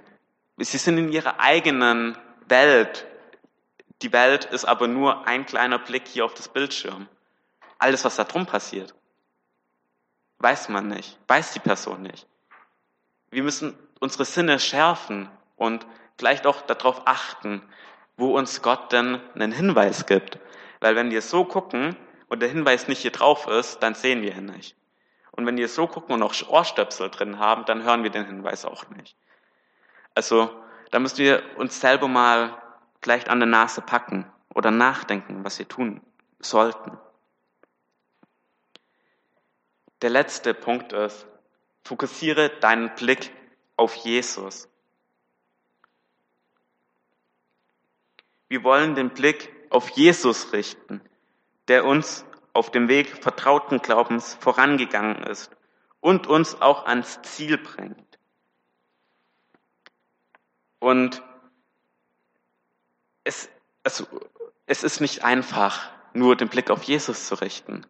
Sie 0.59 0.79
sind 0.79 0.99
in 0.99 1.11
ihrer 1.11 1.41
eigenen 1.41 2.19
Welt. 2.49 3.07
Die 4.03 4.13
Welt 4.13 4.45
ist 4.45 4.67
aber 4.67 4.89
nur 4.89 5.27
ein 5.27 5.47
kleiner 5.47 5.79
Blick 5.79 6.07
hier 6.07 6.27
auf 6.27 6.35
das 6.35 6.49
Bildschirm. 6.49 7.09
Alles, 7.79 8.05
was 8.05 8.17
da 8.17 8.25
drum 8.25 8.45
passiert, 8.45 8.95
weiß 10.39 10.69
man 10.69 10.89
nicht, 10.89 11.19
weiß 11.29 11.53
die 11.53 11.61
Person 11.61 12.03
nicht. 12.03 12.27
Wir 13.31 13.43
müssen 13.43 13.75
unsere 14.01 14.27
Sinne 14.27 14.59
schärfen 14.59 15.31
und 15.57 15.87
vielleicht 16.19 16.47
auch 16.47 16.63
darauf 16.63 17.03
achten, 17.07 17.63
wo 18.17 18.37
uns 18.37 18.63
Gott 18.63 18.93
denn 18.93 19.21
einen 19.35 19.53
Hinweis 19.53 20.07
gibt. 20.07 20.39
Weil 20.81 20.97
wenn 20.97 21.11
wir 21.11 21.23
so 21.23 21.45
gucken 21.45 21.97
und 22.29 22.41
der 22.41 22.49
Hinweis 22.49 22.89
nicht 22.89 23.01
hier 23.01 23.11
drauf 23.11 23.47
ist, 23.47 23.81
dann 23.81 23.95
sehen 23.95 24.23
wir 24.23 24.35
ihn 24.35 24.47
nicht. 24.47 24.77
Und 25.33 25.47
wenn 25.47 25.57
wir 25.57 25.69
so 25.69 25.87
gucken 25.87 26.15
und 26.15 26.21
noch 26.21 26.35
Ohrstöpsel 26.49 27.11
drin 27.11 27.39
haben, 27.39 27.65
dann 27.67 27.83
hören 27.83 28.03
wir 28.03 28.11
den 28.11 28.27
Hinweis 28.27 28.65
auch 28.65 28.89
nicht. 28.91 29.17
Also 30.15 30.51
da 30.91 30.99
müssen 30.99 31.19
wir 31.19 31.43
uns 31.57 31.81
selber 31.81 32.09
mal 32.09 32.57
vielleicht 33.03 33.29
an 33.29 33.41
der 33.41 33.49
Nase 33.49 33.83
packen 33.83 34.31
oder 34.55 34.71
nachdenken, 34.71 35.45
was 35.45 35.59
wir 35.59 35.69
tun 35.69 36.01
sollten. 36.41 36.97
Der 40.03 40.11
letzte 40.11 40.55
Punkt 40.55 40.93
ist, 40.93 41.27
fokussiere 41.85 42.49
deinen 42.61 42.95
Blick 42.95 43.33
auf 43.77 43.95
Jesus. 43.95 44.69
Wir 48.49 48.63
wollen 48.63 48.95
den 48.95 49.11
Blick 49.11 49.53
auf 49.71 49.91
Jesus 49.91 50.53
richten, 50.53 51.01
der 51.69 51.85
uns 51.85 52.25
auf 52.53 52.71
dem 52.71 52.89
Weg 52.89 53.23
vertrauten 53.23 53.81
Glaubens 53.81 54.35
vorangegangen 54.41 55.23
ist 55.25 55.51
und 56.01 56.27
uns 56.27 56.61
auch 56.61 56.87
ans 56.87 57.21
Ziel 57.23 57.59
bringt. 57.59 58.19
Und 60.79 61.23
es, 63.25 63.49
also, 63.83 64.07
es 64.67 64.85
ist 64.85 65.01
nicht 65.01 65.25
einfach, 65.25 65.91
nur 66.13 66.37
den 66.37 66.49
Blick 66.49 66.71
auf 66.71 66.83
Jesus 66.85 67.27
zu 67.27 67.35
richten. 67.35 67.87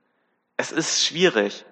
Es 0.57 0.73
ist 0.73 1.05
schwierig. 1.05 1.65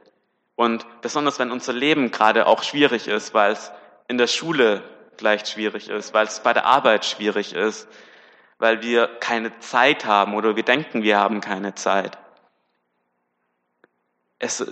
Und 0.55 0.87
besonders 1.01 1.39
wenn 1.39 1.51
unser 1.51 1.73
Leben 1.73 2.11
gerade 2.11 2.47
auch 2.47 2.63
schwierig 2.63 3.09
ist, 3.09 3.35
weil 3.35 3.53
es 3.53 3.73
in 4.07 4.19
der 4.19 4.29
Schule 4.29 4.83
vielleicht 5.17 5.49
schwierig 5.49 5.89
ist, 5.89 6.15
weil 6.15 6.27
es 6.27 6.41
bei 6.41 6.53
der 6.53 6.67
Arbeit 6.67 7.05
schwierig 7.05 7.55
ist, 7.55 7.89
weil 8.59 8.83
wir 8.83 9.09
keine 9.21 9.59
Zeit 9.61 10.05
haben 10.05 10.35
oder 10.35 10.57
wir 10.57 10.63
denken, 10.63 11.03
wir 11.03 11.19
haben 11.19 11.41
keine 11.41 11.75
Zeit 11.75 12.19
es 14.45 14.65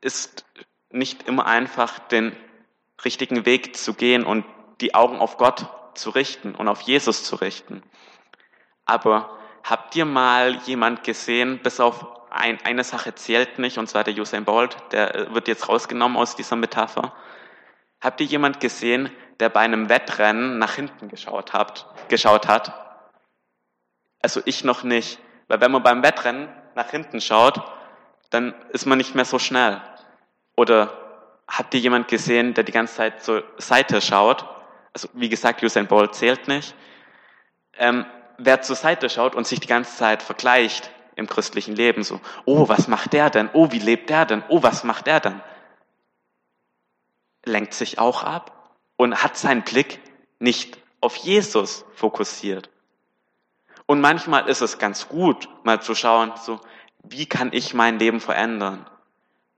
ist 0.00 0.44
nicht 0.90 1.28
immer 1.28 1.46
einfach, 1.46 1.98
den 1.98 2.36
richtigen 3.04 3.46
Weg 3.46 3.76
zu 3.76 3.94
gehen 3.94 4.24
und 4.24 4.44
die 4.80 4.94
Augen 4.94 5.18
auf 5.18 5.36
Gott 5.36 5.66
zu 5.94 6.10
richten 6.10 6.54
und 6.54 6.68
auf 6.68 6.80
Jesus 6.82 7.24
zu 7.24 7.36
richten. 7.36 7.82
Aber 8.84 9.38
habt 9.62 9.94
ihr 9.94 10.04
mal 10.04 10.56
jemand 10.66 11.04
gesehen, 11.04 11.60
bis 11.62 11.80
auf 11.80 12.04
ein, 12.30 12.58
eine 12.64 12.84
Sache 12.84 13.14
zählt 13.14 13.58
nicht, 13.58 13.78
und 13.78 13.88
zwar 13.88 14.04
der 14.04 14.14
Usain 14.14 14.44
Bolt, 14.44 14.76
der 14.92 15.32
wird 15.32 15.48
jetzt 15.48 15.68
rausgenommen 15.68 16.16
aus 16.16 16.36
dieser 16.36 16.56
Metapher. 16.56 17.12
Habt 18.00 18.20
ihr 18.20 18.26
jemand 18.26 18.60
gesehen, 18.60 19.10
der 19.38 19.48
bei 19.48 19.60
einem 19.60 19.88
Wettrennen 19.88 20.58
nach 20.58 20.74
hinten 20.74 21.08
geschaut 21.08 21.52
hat, 21.52 21.86
geschaut 22.08 22.48
hat? 22.48 22.89
Also 24.22 24.40
ich 24.44 24.64
noch 24.64 24.82
nicht. 24.82 25.18
Weil 25.48 25.60
wenn 25.60 25.72
man 25.72 25.82
beim 25.82 26.02
Wettrennen 26.02 26.48
nach 26.74 26.90
hinten 26.90 27.20
schaut, 27.20 27.60
dann 28.30 28.54
ist 28.70 28.86
man 28.86 28.98
nicht 28.98 29.14
mehr 29.14 29.24
so 29.24 29.38
schnell. 29.38 29.80
Oder 30.56 30.92
habt 31.48 31.74
ihr 31.74 31.80
jemand 31.80 32.08
gesehen, 32.08 32.54
der 32.54 32.64
die 32.64 32.72
ganze 32.72 32.94
Zeit 32.96 33.22
zur 33.22 33.44
Seite 33.58 34.00
schaut? 34.00 34.44
Also 34.92 35.08
wie 35.12 35.28
gesagt, 35.28 35.62
Usain 35.62 35.86
Bolt 35.86 36.14
zählt 36.14 36.48
nicht. 36.48 36.74
Ähm, 37.78 38.06
wer 38.38 38.62
zur 38.62 38.76
Seite 38.76 39.08
schaut 39.08 39.34
und 39.34 39.46
sich 39.46 39.60
die 39.60 39.66
ganze 39.66 39.96
Zeit 39.96 40.22
vergleicht 40.22 40.90
im 41.16 41.26
christlichen 41.26 41.74
Leben, 41.74 42.02
so, 42.02 42.20
oh, 42.44 42.68
was 42.68 42.88
macht 42.88 43.12
der 43.12 43.30
denn? 43.30 43.50
Oh, 43.52 43.72
wie 43.72 43.78
lebt 43.78 44.10
der 44.10 44.26
denn? 44.26 44.42
Oh, 44.48 44.62
was 44.62 44.84
macht 44.84 45.06
der 45.06 45.20
denn? 45.20 45.40
Lenkt 47.44 47.74
sich 47.74 47.98
auch 47.98 48.22
ab 48.22 48.76
und 48.96 49.22
hat 49.22 49.36
seinen 49.36 49.62
Blick 49.62 50.00
nicht 50.38 50.78
auf 51.00 51.16
Jesus 51.16 51.84
fokussiert. 51.94 52.70
Und 53.90 54.00
manchmal 54.00 54.48
ist 54.48 54.60
es 54.60 54.78
ganz 54.78 55.08
gut, 55.08 55.48
mal 55.64 55.82
zu 55.82 55.96
schauen, 55.96 56.30
so, 56.40 56.60
wie 57.02 57.26
kann 57.26 57.52
ich 57.52 57.74
mein 57.74 57.98
Leben 57.98 58.20
verändern? 58.20 58.88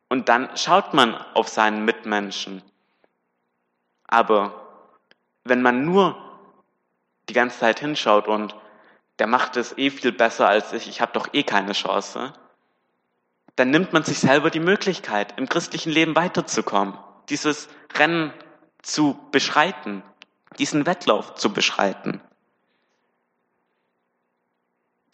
Und 0.09 0.31
dann 0.31 0.57
schaut 0.57 0.95
man 0.95 1.15
auf 1.35 1.49
seinen 1.49 1.85
Mitmenschen. 1.85 2.63
Aber 4.09 4.89
wenn 5.45 5.61
man 5.61 5.85
nur 5.85 6.17
die 7.29 7.35
ganze 7.35 7.59
Zeit 7.59 7.81
hinschaut 7.81 8.27
und 8.27 8.57
der 9.19 9.27
macht 9.27 9.59
es 9.59 9.77
eh 9.77 9.91
viel 9.91 10.13
besser 10.13 10.49
als 10.49 10.73
ich, 10.73 10.89
ich 10.89 11.03
habe 11.03 11.13
doch 11.13 11.29
eh 11.35 11.43
keine 11.43 11.73
Chance, 11.73 12.33
dann 13.57 13.69
nimmt 13.69 13.93
man 13.93 14.03
sich 14.03 14.19
selber 14.19 14.49
die 14.49 14.61
Möglichkeit, 14.61 15.39
im 15.39 15.47
christlichen 15.47 15.93
Leben 15.93 16.17
weiterzukommen, 16.17 16.97
dieses 17.29 17.69
Rennen 17.99 18.33
zu 18.81 19.19
beschreiten, 19.31 20.03
diesen 20.59 20.87
Wettlauf 20.87 21.35
zu 21.35 21.53
beschreiten. 21.53 22.23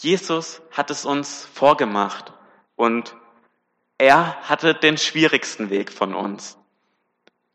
Jesus 0.00 0.62
hat 0.70 0.90
es 0.90 1.04
uns 1.04 1.44
vorgemacht 1.44 2.32
und 2.76 3.16
er 3.98 4.36
hatte 4.48 4.74
den 4.74 4.96
schwierigsten 4.96 5.70
Weg 5.70 5.92
von 5.92 6.14
uns. 6.14 6.56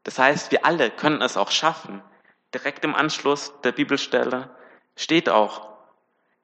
Das 0.03 0.19
heißt, 0.19 0.51
wir 0.51 0.65
alle 0.65 0.91
können 0.91 1.21
es 1.21 1.37
auch 1.37 1.51
schaffen. 1.51 2.01
direkt 2.53 2.85
im 2.85 2.93
Anschluss 2.93 3.51
der 3.63 3.71
Bibelstelle 3.71 4.55
steht 4.95 5.27
auch, 5.27 5.69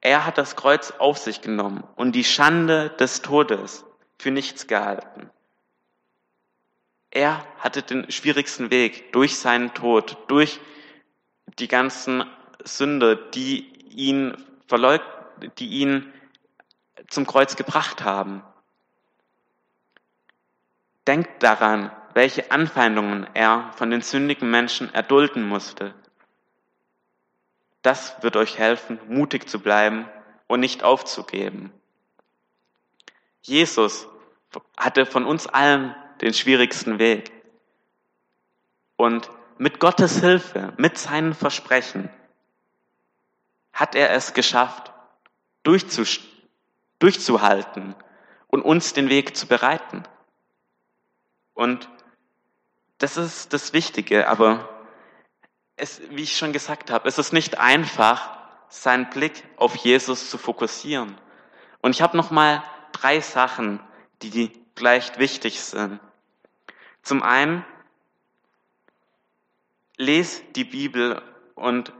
er 0.02 0.26
hat 0.26 0.40
das 0.40 0.56
Kreuz 0.56 0.92
auf 0.92 1.20
sich 1.20 1.42
genommen 1.42 1.84
und 1.96 2.14
die 2.14 2.24
Schande 2.24 2.90
des 2.90 3.22
Todes 3.22 3.86
für 4.18 4.32
nichts 4.32 4.66
gehalten. 4.66 5.30
Er 7.12 7.46
hatte 7.60 7.84
den 7.84 8.10
schwierigsten 8.10 8.72
Weg 8.72 9.14
durch 9.14 9.38
seinen 9.38 9.74
Tod, 9.74 10.18
durch 10.28 10.60
die 11.60 11.68
ganzen 11.68 12.24
Sünde, 12.64 13.18
die 13.34 13.68
ihn 13.90 14.36
verleugnet, 14.68 15.19
die 15.58 15.68
ihn 15.68 16.14
zum 17.08 17.26
Kreuz 17.26 17.56
gebracht 17.56 18.04
haben. 18.04 18.44
Denkt 21.08 21.42
daran, 21.42 21.92
welche 22.14 22.52
Anfeindungen 22.52 23.28
er 23.34 23.72
von 23.74 23.90
den 23.90 24.02
sündigen 24.02 24.50
Menschen 24.50 24.94
erdulden 24.94 25.48
musste. 25.48 25.94
Das 27.82 28.22
wird 28.22 28.36
euch 28.36 28.58
helfen, 28.58 29.00
mutig 29.08 29.50
zu 29.50 29.60
bleiben 29.60 30.08
und 30.48 30.60
nicht 30.60 30.84
aufzugeben. 30.84 31.72
Jesus 33.42 34.08
hatte 34.78 35.06
von 35.06 35.26
uns 35.26 35.48
allen 35.48 35.96
den 36.22 36.34
schwierigsten 36.34 37.00
Weg. 37.00 37.32
Und 38.98 39.30
mit 39.58 39.80
Gottes 39.80 40.20
Hilfe, 40.20 40.74
mit 40.78 40.98
seinen 40.98 41.34
Versprechen, 41.34 42.10
hat 43.72 43.96
er 43.96 44.12
es 44.12 44.34
geschafft, 44.34 44.92
durchzuhalten 45.64 47.96
und 48.48 48.62
uns 48.62 48.94
den 48.94 49.10
Weg 49.10 49.36
zu 49.36 49.48
bereiten. 49.48 50.04
Und 51.54 51.90
das 52.98 53.18
ist 53.18 53.54
das 53.54 53.74
Wichtige, 53.74 54.28
aber 54.28 54.70
es, 55.76 56.02
wie 56.10 56.24
ich 56.24 56.38
schon 56.38 56.54
gesagt 56.54 56.92
habe, 56.92 57.08
es 57.08 57.18
ist 57.18 57.34
nicht 57.34 57.58
einfach, 57.58 58.38
seinen 58.70 59.10
Blick 59.10 59.44
auf 59.58 59.76
Jesus 59.76 60.30
zu 60.30 60.38
fokussieren. 60.38 61.18
Und 61.82 61.92
ich 61.92 62.02
habe 62.02 62.16
noch 62.16 62.30
mal 62.30 62.64
drei 62.92 63.20
Sachen, 63.20 63.80
die 64.22 64.52
vielleicht 64.76 65.18
wichtig 65.18 65.62
sind. 65.62 66.00
Zum 67.02 67.24
einen, 67.24 67.66
les 69.98 70.44
die 70.56 70.66
Bibel 70.66 71.22
und 71.56 71.94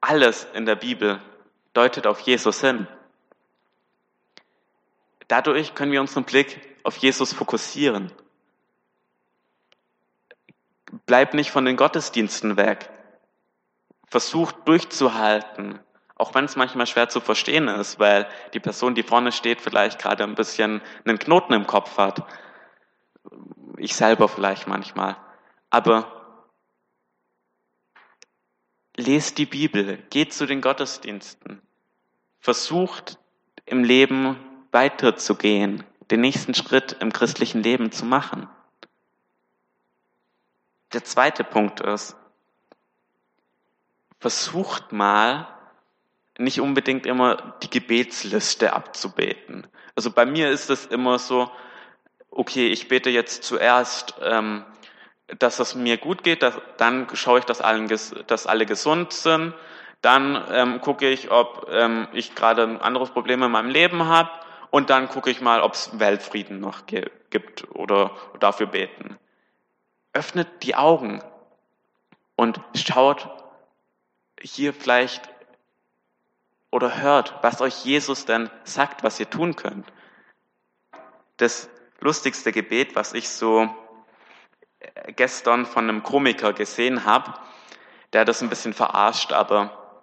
alles 0.00 0.46
in 0.54 0.66
der 0.66 0.76
Bibel 0.76 1.20
deutet 1.72 2.06
auf 2.06 2.20
Jesus 2.20 2.60
hin. 2.60 2.86
Dadurch 5.28 5.74
können 5.74 5.92
wir 5.92 6.00
unseren 6.00 6.24
Blick 6.24 6.60
auf 6.82 6.96
Jesus 6.96 7.32
fokussieren. 7.32 8.12
Bleib 11.06 11.32
nicht 11.32 11.50
von 11.50 11.64
den 11.64 11.76
Gottesdiensten 11.76 12.56
weg. 12.56 12.90
Versuch 14.06 14.52
durchzuhalten, 14.52 15.80
auch 16.16 16.34
wenn 16.34 16.44
es 16.44 16.56
manchmal 16.56 16.86
schwer 16.86 17.08
zu 17.08 17.20
verstehen 17.20 17.66
ist, 17.68 17.98
weil 17.98 18.28
die 18.52 18.60
Person, 18.60 18.94
die 18.94 19.02
vorne 19.02 19.32
steht, 19.32 19.62
vielleicht 19.62 19.98
gerade 19.98 20.22
ein 20.24 20.34
bisschen 20.34 20.82
einen 21.06 21.18
Knoten 21.18 21.54
im 21.54 21.66
Kopf 21.66 21.96
hat. 21.96 22.26
Ich 23.78 23.96
selber 23.96 24.28
vielleicht 24.28 24.66
manchmal. 24.66 25.16
Aber 25.70 26.21
lest 28.96 29.38
die 29.38 29.46
Bibel, 29.46 29.98
geht 30.10 30.32
zu 30.32 30.46
den 30.46 30.60
Gottesdiensten, 30.60 31.60
versucht 32.40 33.18
im 33.64 33.84
Leben 33.84 34.36
weiterzugehen, 34.70 35.84
den 36.10 36.20
nächsten 36.20 36.54
Schritt 36.54 36.96
im 37.00 37.12
christlichen 37.12 37.62
Leben 37.62 37.92
zu 37.92 38.04
machen. 38.04 38.48
Der 40.92 41.04
zweite 41.04 41.44
Punkt 41.44 41.80
ist, 41.80 42.16
versucht 44.18 44.92
mal, 44.92 45.48
nicht 46.38 46.60
unbedingt 46.60 47.06
immer 47.06 47.56
die 47.62 47.70
Gebetsliste 47.70 48.72
abzubeten. 48.72 49.66
Also 49.94 50.10
bei 50.10 50.24
mir 50.24 50.50
ist 50.50 50.70
es 50.70 50.86
immer 50.86 51.18
so, 51.18 51.50
okay, 52.30 52.68
ich 52.68 52.88
bete 52.88 53.10
jetzt 53.10 53.44
zuerst, 53.44 54.14
ähm, 54.22 54.64
dass 55.38 55.58
es 55.58 55.74
mir 55.74 55.96
gut 55.96 56.22
geht, 56.22 56.42
dass, 56.42 56.54
dann 56.76 57.08
schaue 57.14 57.40
ich, 57.40 57.44
dass, 57.44 57.60
allen, 57.60 57.88
dass 58.26 58.46
alle 58.46 58.66
gesund 58.66 59.12
sind, 59.12 59.54
dann 60.00 60.44
ähm, 60.50 60.80
gucke 60.80 61.08
ich, 61.08 61.30
ob 61.30 61.68
ähm, 61.70 62.08
ich 62.12 62.34
gerade 62.34 62.64
ein 62.64 62.80
anderes 62.80 63.10
Problem 63.10 63.42
in 63.42 63.50
meinem 63.50 63.70
Leben 63.70 64.06
habe 64.06 64.30
und 64.70 64.90
dann 64.90 65.08
gucke 65.08 65.30
ich 65.30 65.40
mal, 65.40 65.60
ob 65.60 65.74
es 65.74 65.98
Weltfrieden 65.98 66.58
noch 66.58 66.86
gibt 66.86 67.70
oder 67.70 68.10
dafür 68.40 68.66
beten. 68.66 69.18
Öffnet 70.12 70.48
die 70.62 70.74
Augen 70.74 71.22
und 72.36 72.60
schaut 72.74 73.28
hier 74.40 74.74
vielleicht 74.74 75.28
oder 76.70 77.00
hört, 77.00 77.34
was 77.42 77.60
euch 77.60 77.84
Jesus 77.84 78.24
denn 78.24 78.50
sagt, 78.64 79.04
was 79.04 79.20
ihr 79.20 79.30
tun 79.30 79.54
könnt. 79.54 79.86
Das 81.36 81.68
lustigste 82.00 82.50
Gebet, 82.50 82.96
was 82.96 83.12
ich 83.12 83.28
so 83.28 83.72
gestern 85.16 85.66
von 85.66 85.88
einem 85.88 86.02
Komiker 86.02 86.52
gesehen 86.52 87.04
habe, 87.04 87.34
der 88.12 88.24
das 88.24 88.42
ein 88.42 88.48
bisschen 88.48 88.72
verarscht, 88.72 89.32
aber 89.32 90.00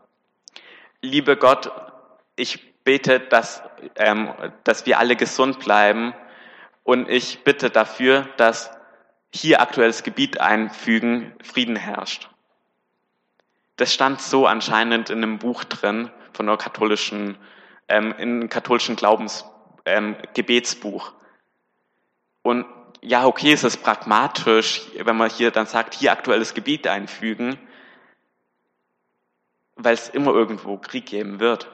liebe 1.02 1.38
Gott, 1.38 1.72
ich 2.36 2.84
bete, 2.84 3.20
dass, 3.20 3.62
ähm, 3.96 4.34
dass 4.64 4.86
wir 4.86 5.00
alle 5.00 5.16
gesund 5.16 5.60
bleiben 5.60 6.14
und 6.84 7.10
ich 7.10 7.44
bitte 7.44 7.70
dafür, 7.70 8.28
dass 8.38 8.72
hier 9.32 9.62
aktuelles 9.62 10.04
Gebiet 10.04 10.40
einfügen, 10.40 11.36
Frieden 11.44 11.76
herrscht. 11.76 12.30
Das 13.76 13.94
stand 13.94 14.22
so 14.22 14.48
anscheinend 14.48 15.10
in 15.10 15.20
einem 15.20 15.38
Buch 15.38 15.64
drin 15.64 16.10
von 16.34 16.48
der 16.48 16.58
katholischen, 16.58 17.38
ähm, 17.88 18.14
in 18.18 18.50
katholischen 18.50 18.96
Glaubens, 18.96 19.46
ähm. 19.86 20.18
Und 22.42 22.66
ja, 23.02 23.26
okay, 23.26 23.54
es 23.54 23.64
ist 23.64 23.84
pragmatisch, 23.84 24.82
wenn 24.98 25.18
man 25.18 25.30
hier 25.30 25.52
dann 25.52 25.66
sagt, 25.66 25.94
hier 25.94 26.12
aktuelles 26.12 26.54
Gebiet 26.54 26.88
einfügen, 26.88 27.58
weil 29.76 29.94
es 29.94 30.10
immer 30.10 30.34
irgendwo 30.34 30.78
Krieg 30.78 31.06
geben 31.06 31.40
wird. 31.40 31.70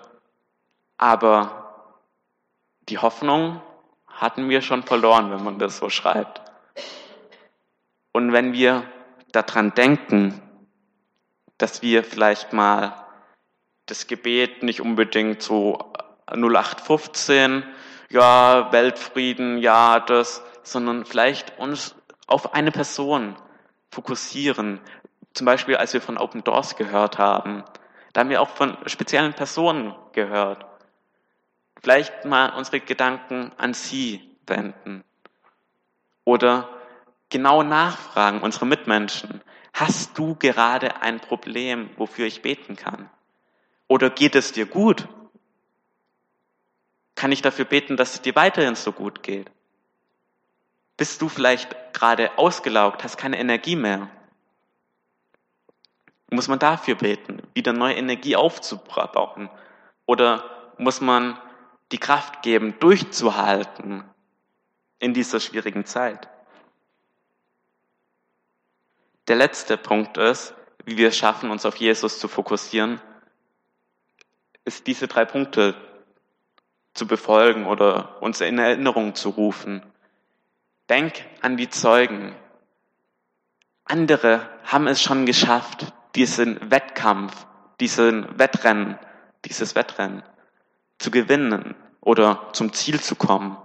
Aber 0.98 1.92
die 2.90 3.00
Hoffnung 3.00 3.62
hatten 4.08 4.50
wir 4.50 4.62
schon 4.62 4.84
verloren, 4.84 5.32
wenn 5.32 5.44
man 5.44 5.60
das 5.60 5.78
so 5.78 5.90
schreibt. 5.90 6.42
Und 8.12 8.32
wenn 8.32 8.54
wir 8.54 8.84
daran 9.32 9.74
denken, 9.74 10.42
dass 11.58 11.82
wir 11.82 12.04
vielleicht 12.04 12.54
mal 12.54 13.06
das 13.88 14.08
Gebet 14.08 14.64
nicht 14.64 14.82
unbedingt 14.82 15.42
so 15.42 15.94
0815, 16.28 17.64
ja, 18.10 18.72
Weltfrieden, 18.72 19.58
ja, 19.58 20.00
das, 20.00 20.44
sondern 20.68 21.06
vielleicht 21.06 21.58
uns 21.60 21.96
auf 22.28 22.54
eine 22.54 22.72
Person 22.72 23.36
fokussieren. 23.92 24.80
Zum 25.34 25.46
Beispiel, 25.46 25.78
als 25.78 25.94
wir 25.94 26.02
von 26.02 26.18
Open 26.18 26.44
Doors 26.44 26.76
gehört 26.76 27.18
haben, 27.18 27.64
da 28.14 28.22
haben 28.22 28.30
wir 28.30 28.42
auch 28.42 28.50
von 28.50 28.78
speziellen 28.88 29.34
Personen 29.34 29.94
gehört. 30.14 30.66
Vielleicht 31.82 32.26
mal 32.26 32.50
unsere 32.50 32.80
Gedanken 32.80 33.52
an 33.58 33.74
sie 33.74 34.30
wenden. 34.48 35.04
Oder 36.24 36.70
genau 37.30 37.64
nachfragen, 37.64 38.42
unsere 38.42 38.66
Mitmenschen. 38.66 39.42
Hast 39.74 40.18
du 40.18 40.36
gerade 40.36 41.02
ein 41.02 41.20
Problem, 41.20 41.90
wofür 41.98 42.26
ich 42.26 42.42
beten 42.42 42.76
kann? 42.76 43.10
Oder 43.88 44.10
geht 44.10 44.36
es 44.36 44.54
dir 44.54 44.66
gut? 44.66 45.08
Kann 47.14 47.32
ich 47.32 47.42
dafür 47.42 47.66
beten, 47.66 47.98
dass 47.98 48.14
es 48.16 48.22
dir 48.22 48.36
weiterhin 48.36 48.76
so 48.76 48.92
gut 48.92 49.22
geht? 49.22 49.52
Bist 50.98 51.22
du 51.22 51.30
vielleicht 51.30 51.94
gerade 51.94 52.38
ausgelaugt, 52.38 53.04
hast 53.04 53.18
keine 53.18 53.38
Energie 53.38 53.76
mehr? 53.76 54.10
Muss 56.30 56.48
man 56.48 56.60
dafür 56.60 56.96
beten, 56.96 57.42
wieder 57.54 57.74
neue 57.74 57.96
Energie 57.96 58.36
aufzubauen? 58.36 59.50
Oder 60.06 60.74
muss 60.78 61.02
man 61.02 61.38
die 61.92 61.98
Kraft 61.98 62.42
geben, 62.42 62.76
durchzuhalten 62.80 64.04
in 65.00 65.14
dieser 65.14 65.40
schwierigen 65.40 65.86
Zeit? 65.86 66.30
Der 69.28 69.36
letzte 69.36 69.78
Punkt 69.78 70.18
ist, 70.18 70.54
wie 70.86 70.98
wir 70.98 71.10
es 71.10 71.18
schaffen, 71.18 71.50
uns 71.50 71.66
auf 71.66 71.76
Jesus 71.78 72.20
zu 72.20 72.28
fokussieren, 72.28 73.02
ist 74.66 74.88
diese 74.88 75.08
drei 75.08 75.26
Punkte 75.26 75.76
zu 76.94 77.08
befolgen 77.08 77.66
oder 77.66 78.22
uns 78.22 78.42
in 78.42 78.58
Erinnerung 78.58 79.16
zu 79.16 79.30
rufen. 79.30 79.84
Denk 80.90 81.14
an 81.42 81.58
die 81.58 81.70
Zeugen. 81.70 82.36
Andere 83.84 84.50
haben 84.64 84.88
es 84.88 85.02
schon 85.02 85.26
geschafft, 85.26 85.94
diesen 86.16 86.72
Wettkampf, 86.72 87.48
diesen 87.80 88.38
Wettrennen, 88.40 89.00
dieses 89.46 89.76
Wettrennen 89.76 90.24
zu 90.98 91.12
gewinnen 91.12 91.76
oder 92.02 92.50
zum 92.54 92.72
Ziel 92.74 93.02
zu 93.02 93.16
kommen. 93.16 93.58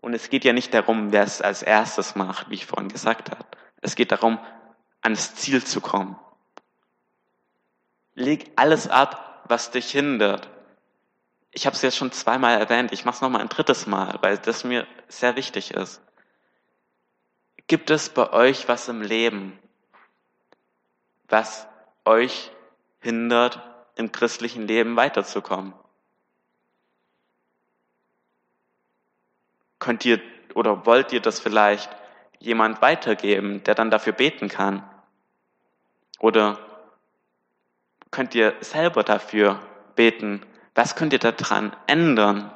Und 0.00 0.14
es 0.14 0.30
geht 0.30 0.44
ja 0.44 0.52
nicht 0.52 0.74
darum, 0.74 1.12
wer 1.12 1.22
es 1.22 1.40
als 1.40 1.62
erstes 1.62 2.16
macht, 2.16 2.50
wie 2.50 2.54
ich 2.54 2.66
vorhin 2.66 2.88
gesagt 2.88 3.30
habe. 3.30 3.44
Es 3.80 3.94
geht 3.94 4.12
darum, 4.12 4.38
ans 5.00 5.34
Ziel 5.36 5.64
zu 5.64 5.80
kommen. 5.80 6.16
Leg 8.14 8.50
alles 8.56 8.88
ab, 8.88 9.44
was 9.48 9.70
dich 9.70 9.90
hindert. 9.90 10.48
Ich 11.52 11.66
habe 11.66 11.76
es 11.76 11.82
jetzt 11.82 11.96
schon 11.96 12.12
zweimal 12.12 12.58
erwähnt, 12.58 12.92
ich 12.92 13.04
mache 13.04 13.16
es 13.16 13.20
nochmal 13.20 13.42
ein 13.42 13.48
drittes 13.48 13.86
Mal, 13.86 14.18
weil 14.22 14.38
das 14.38 14.64
mir 14.64 14.86
sehr 15.08 15.36
wichtig 15.36 15.72
ist. 15.72 16.00
Gibt 17.66 17.90
es 17.90 18.08
bei 18.08 18.32
euch 18.32 18.68
was 18.68 18.88
im 18.88 19.02
Leben, 19.02 19.58
was 21.28 21.66
euch 22.04 22.50
hindert, 23.00 23.60
im 23.96 24.12
christlichen 24.12 24.66
Leben 24.66 24.96
weiterzukommen? 24.96 25.74
Könnt 29.78 30.04
ihr 30.04 30.20
oder 30.54 30.86
wollt 30.86 31.12
ihr 31.12 31.20
das 31.20 31.40
vielleicht 31.40 31.90
jemand 32.38 32.80
weitergeben, 32.82 33.62
der 33.64 33.74
dann 33.74 33.90
dafür 33.90 34.12
beten 34.12 34.48
kann? 34.48 34.88
Oder 36.18 36.58
könnt 38.10 38.34
ihr 38.34 38.54
selber 38.60 39.02
dafür 39.02 39.60
beten? 39.96 40.44
Was 40.74 40.96
könnt 40.96 41.12
ihr 41.12 41.18
daran 41.18 41.76
ändern? 41.86 42.50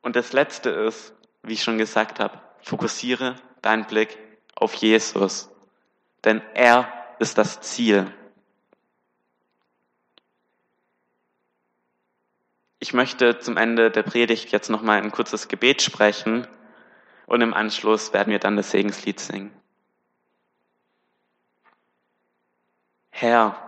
Und 0.00 0.16
das 0.16 0.32
Letzte 0.32 0.70
ist, 0.70 1.14
wie 1.42 1.54
ich 1.54 1.62
schon 1.62 1.78
gesagt 1.78 2.20
habe, 2.20 2.40
fokussiere 2.60 3.36
deinen 3.62 3.86
Blick 3.86 4.18
auf 4.54 4.74
Jesus, 4.74 5.50
denn 6.24 6.40
er 6.54 6.92
ist 7.18 7.38
das 7.38 7.60
Ziel. 7.60 8.12
Ich 12.80 12.94
möchte 12.94 13.38
zum 13.40 13.56
Ende 13.56 13.90
der 13.90 14.04
Predigt 14.04 14.52
jetzt 14.52 14.70
noch 14.70 14.82
mal 14.82 15.02
ein 15.02 15.10
kurzes 15.10 15.48
Gebet 15.48 15.82
sprechen 15.82 16.46
und 17.26 17.40
im 17.40 17.52
Anschluss 17.52 18.12
werden 18.12 18.30
wir 18.30 18.38
dann 18.38 18.56
das 18.56 18.70
Segenslied 18.70 19.18
singen. 19.18 19.52
Herr, 23.10 23.67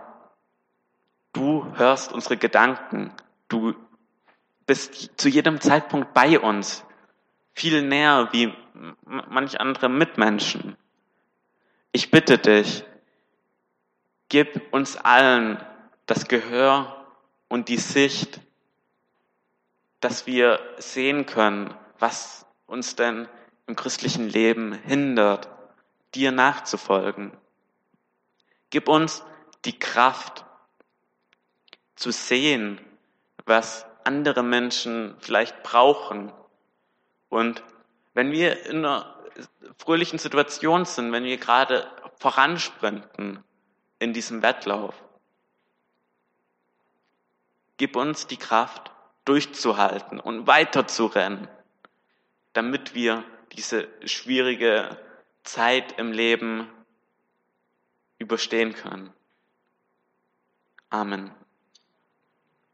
du 1.33 1.65
hörst 1.75 2.11
unsere 2.11 2.37
Gedanken, 2.37 3.13
du 3.47 3.73
bist 4.65 5.19
zu 5.19 5.29
jedem 5.29 5.59
Zeitpunkt 5.61 6.13
bei 6.13 6.39
uns, 6.39 6.85
viel 7.53 7.81
näher 7.81 8.29
wie 8.31 8.53
manch 9.03 9.59
andere 9.59 9.89
Mitmenschen. 9.89 10.77
Ich 11.91 12.11
bitte 12.11 12.37
dich, 12.37 12.83
gib 14.29 14.73
uns 14.73 14.97
allen 14.97 15.63
das 16.05 16.27
Gehör 16.27 17.05
und 17.47 17.67
die 17.69 17.77
Sicht, 17.77 18.39
dass 19.99 20.25
wir 20.25 20.59
sehen 20.77 21.25
können, 21.25 21.73
was 21.99 22.45
uns 22.65 22.95
denn 22.95 23.27
im 23.67 23.75
christlichen 23.75 24.27
Leben 24.27 24.73
hindert, 24.73 25.49
dir 26.15 26.31
nachzufolgen. 26.31 27.31
Gib 28.69 28.87
uns 28.87 29.23
die 29.65 29.77
Kraft 29.77 30.45
zu 32.01 32.11
sehen, 32.11 32.81
was 33.45 33.85
andere 34.03 34.43
Menschen 34.43 35.15
vielleicht 35.19 35.61
brauchen. 35.63 36.33
Und 37.29 37.63
wenn 38.13 38.31
wir 38.31 38.65
in 38.65 38.77
einer 38.79 39.15
fröhlichen 39.77 40.19
Situation 40.19 40.85
sind, 40.85 41.11
wenn 41.11 41.23
wir 41.23 41.37
gerade 41.37 41.89
voransprinten 42.17 43.43
in 43.99 44.13
diesem 44.13 44.41
Wettlauf, 44.41 44.95
gib 47.77 47.95
uns 47.95 48.27
die 48.27 48.37
Kraft, 48.37 48.91
durchzuhalten 49.25 50.19
und 50.19 50.47
weiterzurennen, 50.47 51.47
damit 52.53 52.95
wir 52.95 53.23
diese 53.51 53.87
schwierige 54.07 54.97
Zeit 55.43 55.99
im 55.99 56.11
Leben 56.11 56.67
überstehen 58.17 58.73
können. 58.73 59.13
Amen. 60.89 61.31